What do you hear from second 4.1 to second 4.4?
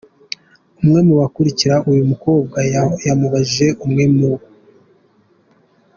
mu